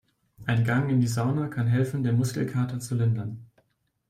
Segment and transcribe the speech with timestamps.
[0.47, 3.45] Ein Gang in die Sauna kann helfen, den Muskelkater zu lindern.